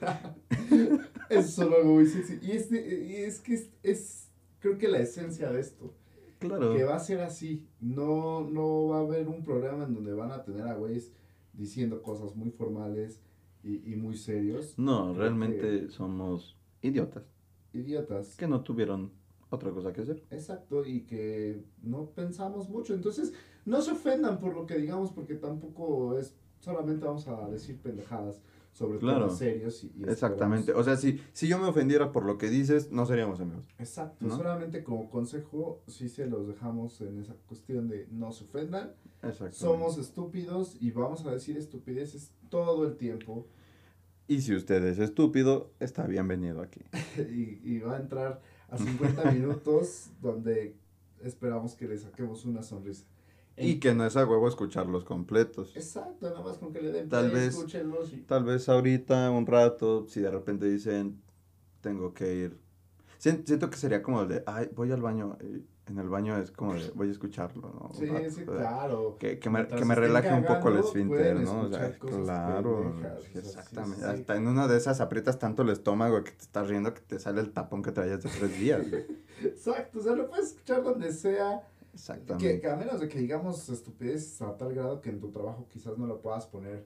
Eso 1.30 1.40
es 1.40 1.58
algo 1.58 1.84
muy 1.84 2.06
sexy. 2.06 2.38
Y, 2.42 2.52
este, 2.52 3.04
y 3.04 3.16
es 3.16 3.40
que 3.40 3.54
es, 3.54 3.70
es, 3.82 4.28
creo 4.60 4.78
que 4.78 4.88
la 4.88 4.98
esencia 4.98 5.50
de 5.50 5.60
esto. 5.60 5.94
Claro. 6.38 6.75
que 6.75 6.84
va 6.84 6.96
a 6.96 7.00
ser 7.00 7.22
así. 7.22 7.66
No, 7.80 8.42
no 8.42 8.88
va 8.88 8.98
a 8.98 9.00
haber 9.00 9.26
un 9.26 9.42
programa 9.42 9.84
en 9.84 9.94
donde 9.94 10.12
van 10.12 10.32
a 10.32 10.44
tener 10.44 10.68
a 10.68 10.75
güeyes 10.75 11.10
diciendo 11.54 12.02
cosas 12.02 12.36
muy 12.36 12.50
formales 12.50 13.22
y, 13.66 13.92
y 13.92 13.96
muy 13.96 14.16
serios. 14.16 14.78
No, 14.78 15.12
realmente 15.14 15.90
somos 15.90 16.56
idiotas 16.82 17.25
Idiotas. 17.73 18.37
que 18.37 18.46
no 18.46 18.62
tuvieron 18.62 19.11
otra 19.50 19.70
cosa 19.70 19.92
que 19.92 20.02
hacer. 20.02 20.23
Exacto, 20.30 20.85
y 20.87 21.02
que 21.02 21.62
no 21.82 22.06
pensamos 22.11 22.68
mucho. 22.68 22.94
Entonces, 22.94 23.32
no 23.64 23.82
se 23.82 23.92
ofendan 23.92 24.38
por 24.38 24.54
lo 24.54 24.66
que 24.66 24.76
digamos, 24.78 25.11
porque 25.12 25.35
tampoco 25.35 26.18
es, 26.18 26.35
solamente 26.61 27.04
vamos 27.04 27.26
a 27.28 27.49
decir 27.49 27.78
pendejadas 27.80 28.40
sobre 28.73 28.99
Claro. 28.99 29.20
temas 29.26 29.38
serios. 29.38 29.85
Y, 29.85 29.92
y 29.96 30.04
Exactamente. 30.04 30.70
esperamos- 30.73 30.80
O 30.80 30.85
sea, 30.85 30.96
si, 30.96 31.20
si 31.32 31.49
yo 31.49 31.58
me 31.58 31.66
ofendiera 31.66 32.12
por 32.12 32.25
lo 32.25 32.38
que 32.38 32.49
dices, 32.50 32.90
no 32.92 33.06
seríamos 33.06 33.40
amigos. 33.40 33.64
Exacto, 33.78 34.26
¿no? 34.26 34.37
solamente 34.37 34.82
como 34.85 35.08
consejo, 35.11 35.80
sí 35.87 36.08
se 36.08 36.26
los 36.26 36.46
dejamos 36.49 37.00
en 37.00 37.18
esa 37.20 37.35
cuestión 37.46 37.88
de 37.88 38.06
no 38.11 38.32
se 38.32 38.44
ofendan. 38.44 38.92
Somos 39.50 39.99
estúpidos 39.99 40.76
y 40.80 40.90
vamos 40.92 41.25
a 41.26 41.32
decir 41.32 41.56
estupideces 41.56 42.32
todo 42.49 42.87
el 42.87 42.96
tiempo. 42.96 43.46
Y 44.28 44.40
si 44.40 44.54
usted 44.54 44.85
es 44.85 44.99
estúpido, 44.99 45.71
está 45.78 46.06
bienvenido 46.06 46.61
aquí. 46.61 46.80
y, 47.18 47.61
y 47.64 47.78
va 47.78 47.97
a 47.97 48.00
entrar 48.00 48.40
a 48.68 48.76
50 48.76 49.30
minutos 49.33 50.11
donde 50.21 50.75
esperamos 51.23 51.75
que 51.75 51.87
le 51.87 51.99
saquemos 51.99 52.45
una 52.45 52.62
sonrisa. 52.62 53.04
Y 53.59 53.78
que 53.80 53.95
no 53.95 54.04
es 54.04 54.16
a 54.18 54.26
huevo 54.26 54.47
escucharlos 54.49 55.04
completos. 55.04 55.75
Exacto, 55.76 56.28
nada 56.28 56.42
más 56.42 56.59
con 56.59 56.73
que 56.75 56.83
le 56.83 56.92
den 56.92 57.09
Tal 57.09 57.30
play, 57.30 57.45
vez- 57.47 57.54
escúchenlos 57.54 58.12
y- 58.12 58.16
Tal 58.23 58.45
vez 58.45 58.68
ahorita, 58.68 59.30
un 59.30 59.47
rato, 59.47 60.06
si 60.09 60.21
de 60.21 60.30
repente 60.30 60.66
dicen, 60.68 61.23
tengo 61.80 62.12
que 62.12 62.35
ir. 62.35 62.59
Sien- 63.18 63.47
Siento 63.47 63.71
que 63.71 63.78
sería 63.78 64.02
como 64.02 64.26
de, 64.26 64.42
ay, 64.45 64.68
voy 64.75 64.92
al 64.92 65.00
baño. 65.00 65.38
y 65.40 65.64
en 65.88 65.99
el 65.99 66.09
baño 66.09 66.37
es 66.37 66.50
como 66.50 66.75
de, 66.75 66.90
voy 66.95 67.09
a 67.09 67.12
escucharlo, 67.12 67.69
¿no? 67.69 67.90
Sí, 67.95 68.07
rato, 68.07 68.31
sí, 68.31 68.43
o 68.43 68.52
sea, 68.52 68.57
claro. 68.57 69.16
Que, 69.19 69.38
que 69.38 69.50
me, 69.50 69.69
que 69.69 69.85
me 69.85 69.95
relaje 69.95 70.33
un 70.35 70.45
poco 70.45 70.69
el 70.71 70.78
esfínter, 70.78 71.37
¿no? 71.40 71.61
O 71.62 71.69
sea, 71.69 71.97
claro, 71.99 72.81
pendejas, 72.93 73.23
sí, 73.23 73.28
sí, 73.33 73.38
exactamente. 73.38 74.00
sí. 74.00 74.05
Hasta 74.05 74.37
en 74.37 74.49
una 74.49 74.66
de 74.66 74.76
esas 74.76 75.00
aprietas 75.00 75.38
tanto 75.38 75.62
el 75.62 75.71
estómago 75.71 76.23
que 76.25 76.33
te 76.33 76.43
estás 76.43 76.69
riendo 76.69 76.93
que 76.93 77.00
te 77.02 77.19
sale 77.21 77.40
el 77.40 77.52
tapón 77.52 77.83
que 77.83 77.93
traías 77.93 78.23
de 78.23 78.28
tres 78.31 78.59
días. 78.59 78.85
Exacto, 79.43 80.00
o 80.00 80.02
sea, 80.02 80.14
lo 80.16 80.28
puedes 80.28 80.47
escuchar 80.49 80.83
donde 80.83 81.12
sea. 81.12 81.61
Que, 81.61 81.97
Exactamente. 81.99 82.61
que 82.61 82.69
a 82.69 82.76
menos 82.76 83.00
de 83.00 83.09
que 83.09 83.19
digamos 83.19 83.69
estupideces 83.71 84.43
a 84.43 84.55
tal 84.57 84.75
grado 84.75 85.00
que 85.00 85.09
en 85.09 85.19
tu 85.21 85.31
trabajo 85.31 85.66
quizás 85.71 85.97
no 85.97 86.07
lo 86.07 86.21
puedas 86.21 86.47
poner 86.47 86.85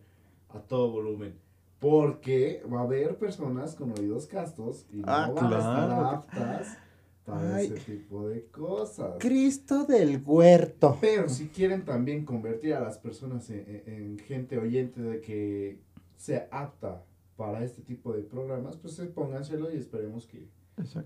a 0.50 0.60
todo 0.60 0.90
volumen. 0.90 1.36
Porque 1.80 2.62
va 2.72 2.80
a 2.80 2.82
haber 2.82 3.16
personas 3.16 3.74
con 3.74 3.98
oídos 3.98 4.26
castos 4.26 4.86
y 4.92 4.98
no 4.98 5.04
Ah, 5.08 5.30
van 5.34 5.52
a 5.52 5.58
estar 5.58 5.86
claro. 5.88 6.06
aptas 6.08 6.78
para 7.24 7.56
Ay. 7.56 7.66
ese 7.66 7.92
tipo 7.96 8.28
de 8.28 8.46
cosas. 8.46 9.16
Cristo 9.18 9.84
del 9.84 10.22
huerto. 10.24 10.98
Pero 11.00 11.28
si 11.28 11.48
quieren 11.48 11.84
también 11.84 12.24
convertir 12.24 12.74
a 12.74 12.80
las 12.80 12.98
personas 12.98 13.48
en, 13.50 13.64
en- 13.86 13.94
en 13.94 14.18
gente 14.18 14.58
oyente 14.58 15.00
de 15.00 15.20
que 15.20 15.78
sea 16.16 16.48
apta 16.50 17.04
para 17.36 17.64
este 17.64 17.82
tipo 17.82 18.12
de 18.12 18.22
programas, 18.22 18.76
pues 18.76 18.98
eh, 18.98 19.06
pónganselo 19.06 19.72
y 19.72 19.76
esperemos 19.76 20.26
que, 20.26 20.48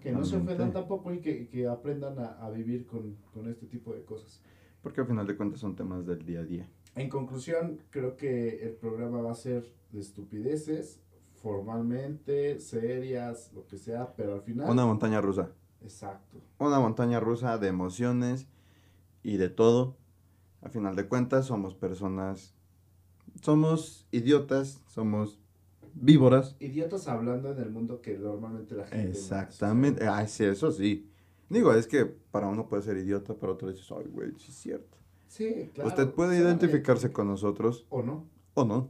que 0.00 0.12
no 0.12 0.24
se 0.24 0.36
ofendan 0.36 0.72
tampoco 0.72 1.12
y 1.12 1.20
que, 1.20 1.48
que 1.48 1.66
aprendan 1.66 2.18
a, 2.18 2.44
a 2.44 2.50
vivir 2.50 2.86
con, 2.86 3.16
con 3.32 3.48
este 3.48 3.66
tipo 3.66 3.92
de 3.94 4.02
cosas. 4.04 4.40
Porque 4.82 5.00
al 5.00 5.06
final 5.06 5.26
de 5.26 5.36
cuentas 5.36 5.60
son 5.60 5.76
temas 5.76 6.06
del 6.06 6.24
día 6.24 6.40
a 6.40 6.44
día. 6.44 6.68
En 6.96 7.08
conclusión, 7.08 7.78
creo 7.90 8.16
que 8.16 8.64
el 8.64 8.72
programa 8.74 9.20
va 9.20 9.32
a 9.32 9.34
ser 9.34 9.72
de 9.92 10.00
estupideces, 10.00 11.00
formalmente, 11.34 12.58
serias, 12.60 13.50
lo 13.54 13.66
que 13.66 13.78
sea, 13.78 14.14
pero 14.16 14.34
al 14.34 14.42
final... 14.42 14.68
Una 14.70 14.86
montaña 14.86 15.20
rusa. 15.20 15.50
Exacto. 15.84 16.40
Una 16.58 16.80
montaña 16.80 17.20
rusa 17.20 17.58
de 17.58 17.68
emociones 17.68 18.48
y 19.22 19.36
de 19.36 19.48
todo. 19.48 19.96
A 20.62 20.68
final 20.70 20.96
de 20.96 21.06
cuentas, 21.06 21.46
somos 21.46 21.74
personas. 21.74 22.54
Somos 23.42 24.06
idiotas, 24.10 24.80
somos 24.86 25.40
víboras. 25.94 26.56
Idiotas 26.60 27.06
hablando 27.08 27.52
en 27.52 27.58
el 27.58 27.70
mundo 27.70 28.00
que 28.00 28.18
normalmente 28.18 28.74
la 28.74 28.86
gente. 28.86 29.04
no. 29.04 29.10
Exactamente. 29.10 30.06
Ay, 30.08 30.26
sí, 30.28 30.44
eso 30.44 30.72
sí. 30.72 31.10
Digo, 31.50 31.72
es 31.74 31.86
que 31.86 32.06
para 32.06 32.48
uno 32.48 32.68
puede 32.68 32.82
ser 32.82 32.96
idiota, 32.96 33.34
para 33.34 33.52
otro 33.52 33.70
dices, 33.70 33.86
ay, 33.92 34.06
güey, 34.10 34.32
sí 34.38 34.46
es 34.50 34.56
cierto. 34.56 34.96
Sí, 35.28 35.70
claro. 35.74 35.88
Usted 35.90 36.10
puede 36.10 36.38
identificarse 36.38 37.12
con 37.12 37.26
nosotros 37.28 37.86
O 37.90 38.02
no. 38.02 38.26
o 38.54 38.64
no. 38.64 38.88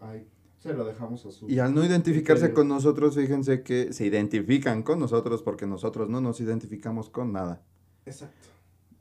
Ay, 0.00 0.26
se 0.60 0.72
lo 0.74 0.84
dejamos 0.84 1.26
a 1.26 1.32
su. 1.32 1.50
Y 1.50 1.58
al 1.58 1.74
no 1.74 1.84
identificarse 1.84 2.42
criterio. 2.44 2.54
con 2.54 2.68
nosotros, 2.68 3.16
fíjense 3.16 3.62
que 3.64 3.92
se 3.92 4.06
identifican 4.06 4.82
con 4.84 5.00
nosotros 5.00 5.42
porque 5.42 5.66
nosotros 5.66 6.08
no 6.08 6.20
nos 6.20 6.40
identificamos 6.40 7.10
con 7.10 7.32
nada. 7.32 7.62
Exacto. 8.06 8.48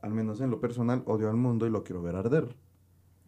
Al 0.01 0.11
menos 0.13 0.41
en 0.41 0.49
lo 0.49 0.59
personal, 0.59 1.03
odio 1.05 1.29
al 1.29 1.35
mundo 1.35 1.67
y 1.67 1.69
lo 1.69 1.83
quiero 1.83 2.01
ver 2.01 2.15
arder. 2.15 2.55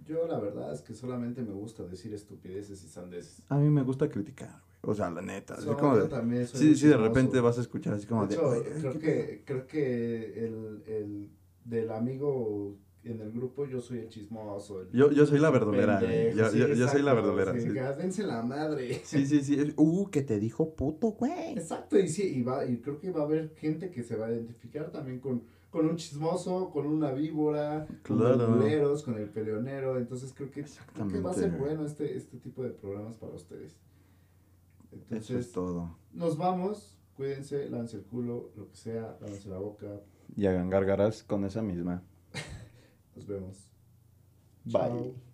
Yo 0.06 0.26
la 0.28 0.40
verdad 0.40 0.74
es 0.74 0.82
que 0.82 0.96
solamente 0.96 1.44
me 1.44 1.52
gusta 1.54 1.84
decir 1.84 2.14
estupideces 2.14 2.84
y 2.84 2.88
sandeces. 2.88 3.44
A 3.50 3.58
mí 3.58 3.70
me 3.70 3.84
gusta 3.84 4.10
criticar, 4.10 4.50
güey. 4.82 4.94
O 4.94 4.96
sea, 4.96 5.12
la 5.12 5.22
neta. 5.22 5.54
así 5.56 5.66
So, 5.66 5.78
como 5.78 5.96
yo 5.98 6.04
de- 6.04 6.10
también 6.10 6.48
soy 6.48 6.60
sí, 6.60 6.76
sí, 6.76 6.88
de 6.88 6.98
repente 6.98 7.40
vas 7.40 7.58
a 7.60 7.62
escuchar 7.62 7.94
así 7.94 8.08
como 8.08 8.26
De 8.26 8.30
de... 8.30 8.36
hecho, 8.36 8.48
"Oye, 8.50 8.64
creo 8.80 8.94
¿qué 8.94 9.00
que, 9.00 9.44
creo 9.46 9.68
que 9.68 10.46
el, 10.46 10.84
el 10.88 11.30
del 11.66 11.92
amigo 11.92 12.78
en 13.04 13.20
el 13.20 13.32
grupo 13.32 13.66
yo 13.66 13.82
soy 13.82 14.00
el 14.00 14.10
chismoso. 14.10 14.82
el 14.82 14.92
Yo, 14.92 15.12
yo 15.12 15.26
soy 15.26 15.40
la 15.40 15.50
verdolera. 15.50 16.00
pendejo, 16.00 16.38
Yo, 16.38 16.50
sí, 16.50 16.58
yo- 16.60 16.68
yo 16.74 16.88
soy 16.88 17.02
la 17.02 17.14
verdolera. 17.14 17.54
sí, 17.54 17.62
Sí, 18.12 18.22
la 18.24 18.42
madre. 18.44 19.02
sí, 19.04 19.26
sí. 19.26 19.42
sí, 19.44 19.74
Uh, 19.78 20.10
que 20.10 20.22
te 20.22 20.40
dijo 20.40 20.74
puto, 20.76 21.08
güey. 21.12 21.54
Exacto, 21.54 21.98
y 21.98 22.08
sí, 22.08 22.24
y, 22.38 22.44
va, 22.44 22.66
y 22.66 22.78
creo 22.78 23.00
que 23.00 23.12
va 23.12 23.22
a 23.22 23.26
haber 23.26 23.56
gente 23.56 23.90
que 23.90 24.04
se 24.04 24.16
va 24.16 24.28
a 24.28 24.32
identificar 24.32 24.92
también 24.92 25.20
con, 25.20 25.44
con 25.72 25.88
un 25.88 25.96
chismoso, 25.96 26.70
con 26.70 26.86
una 26.86 27.12
víbora, 27.12 27.88
con 28.06 28.18
Claro. 28.18 28.36
los 28.36 28.50
buleros, 28.58 29.04
con 29.04 29.18
el 29.18 29.30
peleonero. 29.30 29.98
Entonces 29.98 30.34
creo 30.36 30.52
que, 30.52 30.64
creo 30.94 31.08
que 31.08 31.20
va 31.22 31.32
a 31.32 31.34
ser 31.34 31.52
bueno 31.58 31.86
este, 31.86 32.16
este 32.16 32.38
tipo 32.38 32.62
de 32.64 32.70
programas 32.70 33.18
para 33.18 33.34
ustedes. 33.34 33.78
Eso 35.10 35.38
es 35.38 35.52
todo. 35.52 35.98
nos 36.14 36.38
vamos. 36.38 36.98
Cuídense, 37.16 37.70
lance 37.70 37.98
el 37.98 38.04
culo, 38.04 38.52
lo 38.56 38.68
que 38.70 38.76
sea, 38.76 39.18
lance 39.22 39.48
la 39.50 39.58
boca. 39.60 39.88
Y 40.36 40.46
hagan 40.48 40.70
gárgaras 40.70 41.24
con 41.24 41.46
esa 41.46 41.62
misma. 41.62 42.04
Nos 43.16 43.26
vemos. 43.26 43.58
Bye. 44.66 44.82
Chao. 44.88 45.31